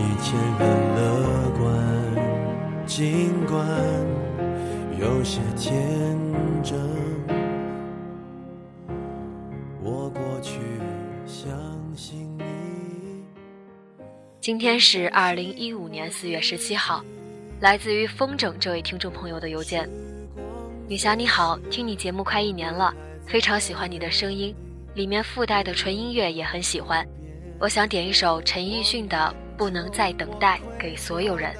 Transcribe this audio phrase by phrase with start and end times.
[0.00, 3.62] 一切很乐观，尽管
[4.98, 6.16] 有些天
[6.62, 6.80] 真。
[9.82, 10.58] 我过去
[11.26, 11.52] 相
[11.94, 12.44] 信你。
[14.40, 17.04] 今天是二零一五年四月十七号，
[17.60, 19.86] 来自于风筝这位听众朋友的邮件。
[20.88, 22.94] 女侠你好，听你节目快一年了，
[23.26, 24.56] 非常喜欢你的声音，
[24.94, 27.06] 里面附带的纯音乐也很喜欢。
[27.58, 31.54] 我想点一首陈奕迅的《不能再等待》给所有人。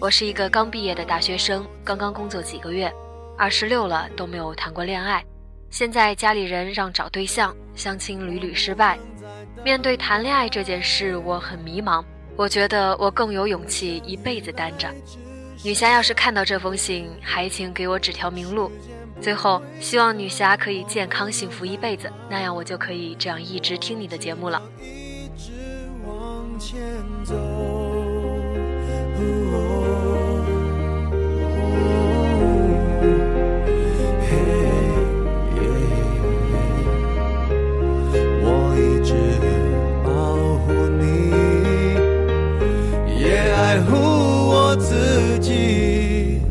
[0.00, 2.90] 我是一个刚毕业的大学生，刚刚工作几个月，
[3.36, 5.22] 二十六了都没有谈过恋爱。
[5.68, 8.98] 现在家里人让找对象，相亲屡屡失败。
[9.62, 12.02] 面对谈恋爱这件事，我很迷茫。
[12.36, 14.88] 我觉得我更有勇气一辈子单着。
[15.62, 18.72] 女侠要是看到这封信，还请给我指条明路。
[19.20, 24.62] 最后，希望女侠可以健康幸福一辈子，那样我就可以这样一直听你的节目了。
[26.76, 26.84] 前
[27.24, 27.34] 走。
[38.42, 39.14] 我一直
[40.04, 40.08] 保
[40.58, 40.66] 护
[41.00, 41.02] 你，
[43.24, 46.42] 也爱护我自己。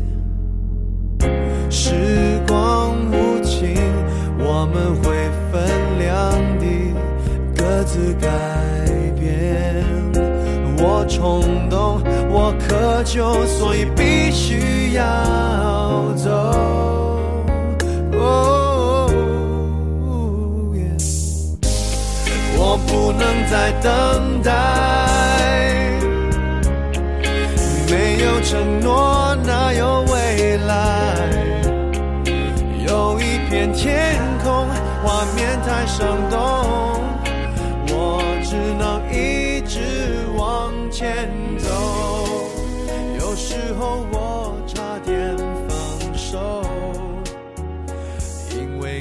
[1.70, 3.76] 时光无情，
[4.40, 5.04] 我们会
[5.52, 5.54] 分
[6.00, 6.04] 两
[6.58, 6.64] 地，
[7.56, 8.26] 各自改
[9.20, 9.95] 变。
[10.88, 15.02] 我冲动，我渴求，所以必须要
[16.14, 16.30] 走。
[22.58, 24.52] 我不能再等待，
[27.90, 31.16] 没有承诺哪有未来？
[32.86, 34.68] 有一片天空，
[35.02, 36.38] 画面太生动，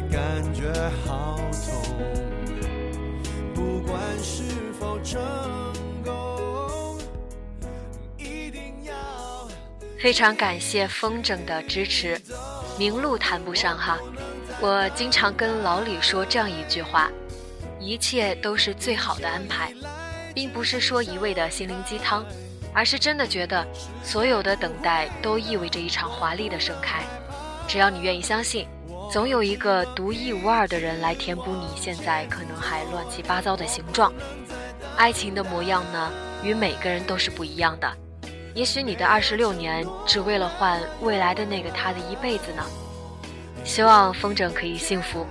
[0.02, 0.72] 感觉
[1.06, 1.96] 好痛。
[3.54, 4.44] 不管是
[4.80, 5.22] 否成
[6.04, 6.98] 功，
[8.18, 8.94] 一定要。
[10.00, 12.20] 非常感谢风筝的支持，
[12.78, 13.98] 名路谈不上哈。
[14.62, 17.10] 我经常跟老李说这样一句话：
[17.80, 19.74] 一切都是最好的安排，
[20.34, 22.26] 并不是说一味的心灵鸡汤，
[22.74, 23.66] 而是真的觉得
[24.04, 27.04] 所有的等待都意味着一场华丽的盛开。
[27.68, 28.68] 只要你愿意相信，
[29.12, 34.12] 总有一个独一无二的人来填补你现在可能还乱七八糟的形状。
[34.98, 36.12] 爱情的模样呢，
[36.44, 37.92] 与每个人都是不一样的。
[38.54, 42.64] 也许你的二十六年只为了换未来的那个他的一辈子呢。
[43.64, 45.26] 希望风筝可以幸福。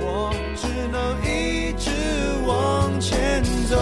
[0.00, 1.90] 我只能一直
[2.46, 3.76] 往前走，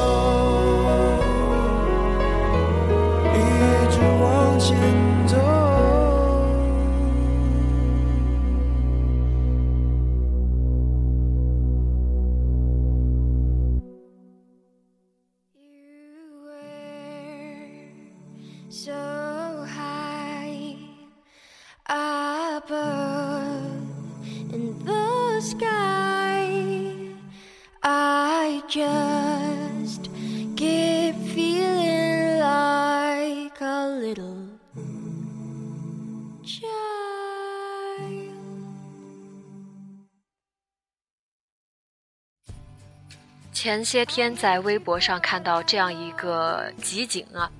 [43.56, 47.50] 前些天在微博上看到这样一个集锦啊，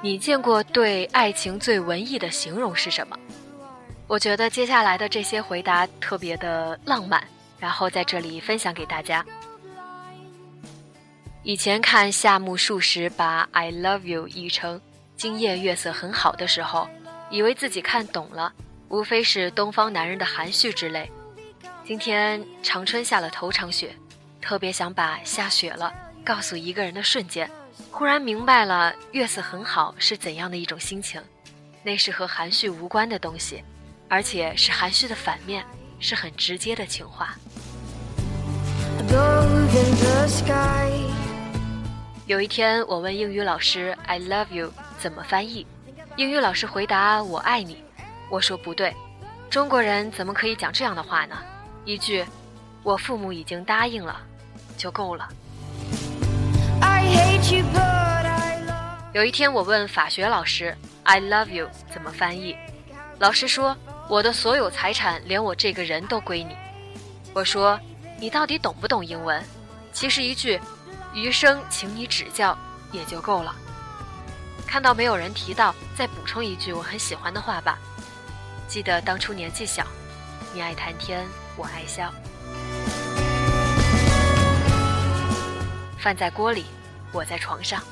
[0.00, 3.18] 你见过对爱情最文艺的形容是什么？
[4.06, 7.20] 我觉得接下来的这些回答特别的浪漫，
[7.58, 9.26] 然后在这里分享给大家。
[11.42, 14.80] 以前看夏目漱石把 "I love you" 译成
[15.18, 16.88] “今夜月色很好”的时候，
[17.28, 18.52] 以为自己看懂了，
[18.88, 21.10] 无非是东方男人的含蓄之类。
[21.84, 23.92] 今天长春下了头场雪，
[24.40, 25.92] 特别想把下雪了
[26.24, 27.50] 告诉一个人的瞬间，
[27.90, 31.22] 忽然明白了月色很好是怎样的一种心情。
[31.82, 33.62] 那是和含蓄无关的东西，
[34.08, 35.64] 而且是含蓄的反面，
[36.00, 37.36] 是很直接的情话。
[42.26, 45.66] 有一天，我问英语老师 “I love you” 怎么翻译，
[46.16, 47.82] 英语老师回答“我爱你”。
[48.28, 48.94] 我说不对，
[49.48, 51.38] 中国人怎么可以讲这样的话呢？
[51.86, 52.26] 一句
[52.88, 54.18] “我父母已经答应了”
[54.78, 55.28] 就够了。
[59.12, 62.56] 有一天，我问法学老师 “I love you” 怎么翻译，
[63.18, 63.76] 老师说
[64.08, 66.56] ：“我的所有财产，连我这个人都归你。”
[67.34, 67.78] 我说
[68.18, 69.44] ：“你到底懂不懂英文？”
[69.92, 70.58] 其实一句。
[71.14, 72.56] 余生，请你指教，
[72.92, 73.54] 也就够了。
[74.66, 77.78] 看到没有人提到，再补充一句我很喜欢的话吧。
[78.66, 79.86] 记得当初年纪小，
[80.54, 81.26] 你爱谈天，
[81.56, 82.12] 我爱笑。
[85.98, 86.66] 饭在锅里，
[87.10, 87.82] 我在床上。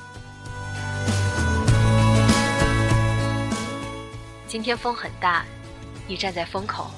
[4.47, 5.45] 今天风很大，
[6.07, 6.89] 你站在风口，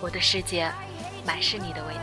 [0.00, 0.70] 我的世界
[1.26, 2.02] 满是你的味道。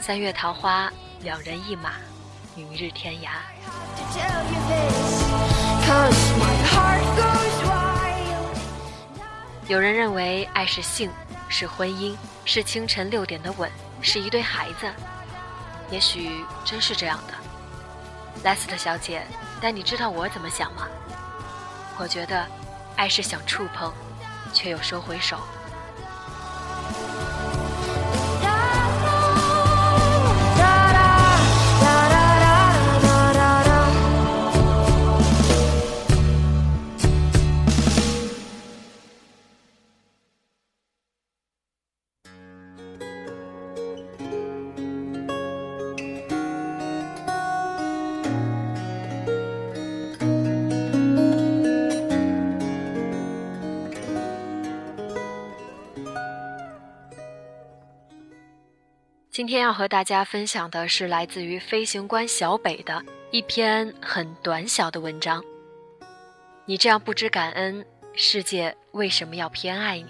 [0.00, 0.88] 三月桃花，
[1.22, 1.94] 两人一马，
[2.54, 3.30] 明日天涯。
[9.66, 11.10] 有人认为爱是性，
[11.50, 13.70] 是婚姻，是清晨六点的吻，
[14.00, 14.90] 是一对孩子。
[15.90, 17.34] 也许真是这样的，
[18.44, 19.26] 莱斯特小姐。
[19.60, 20.86] 但你知道我怎么想吗？
[21.98, 22.46] 我觉得，
[22.96, 23.92] 爱是想触碰，
[24.54, 25.36] 却又收回手。
[59.30, 63.00] 今天要和大家分享的是来自于飞行官小北的
[63.30, 65.40] 一篇很短小的文章。
[66.64, 70.06] 你这样不知感恩，世界为什么要偏爱你？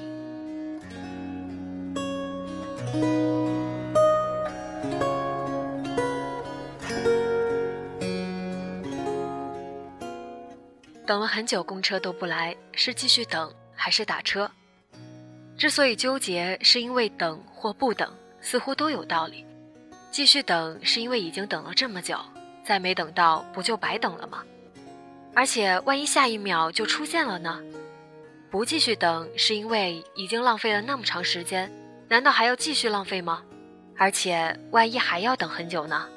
[11.07, 14.51] 等了很久，公车都不来，是继续等还是打车？
[15.59, 18.11] 之所以纠结，是因为等或不等。
[18.41, 19.45] 似乎都有道理，
[20.11, 22.19] 继续等是因为已经等了这么久，
[22.65, 24.43] 再没等到不就白等了吗？
[25.35, 27.61] 而且万一下一秒就出现了呢？
[28.51, 31.71] 不继续等是因为已经浪费了那么长时间，
[32.09, 33.43] 难道还要继续浪费吗？
[33.97, 36.09] 而且万一还要等很久呢？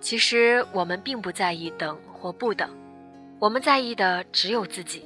[0.00, 2.70] 其实我们并不在意等或不等，
[3.40, 5.04] 我们在意的只有自己，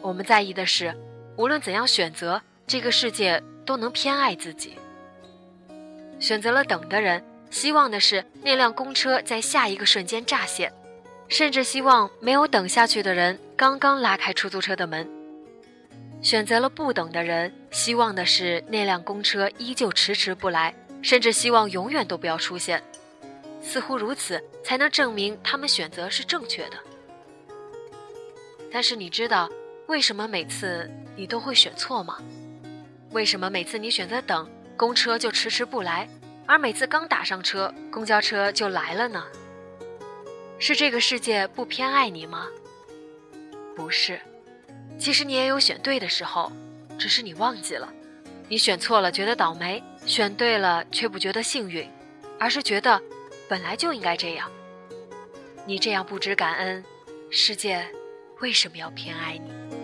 [0.00, 0.96] 我们在意的是，
[1.36, 4.78] 无论怎样选择，这个世界都能偏爱自己。
[6.20, 10.72] 选择了等的人，希望的是那辆公车在下一个瞬间乍现，
[11.28, 15.08] 甚至希望没有等下去的人刚刚拉开出租车的门。
[16.20, 22.82] 选择了不等的人，希望的是那辆公车依旧迟迟不来，甚至希望永远都不要出现。
[23.62, 26.76] 似乎如此才能证明他们选择是正确的。
[28.72, 29.48] 但是你知道
[29.86, 32.18] 为什么每次你都会选错吗？
[33.12, 34.48] 为什么每次你选择等？
[34.78, 36.08] 公车就迟迟不来，
[36.46, 39.24] 而每次刚打上车，公交车就来了呢。
[40.60, 42.46] 是这个世界不偏爱你吗？
[43.74, 44.20] 不是，
[44.96, 46.52] 其实你也有选对的时候，
[46.96, 47.92] 只是你忘记了。
[48.48, 51.90] 你选错了觉得倒霉，选对了却不觉得幸运，
[52.38, 53.02] 而是觉得
[53.48, 54.48] 本来就应该这样。
[55.66, 56.84] 你这样不知感恩，
[57.30, 57.84] 世界
[58.38, 59.77] 为什么要偏爱你？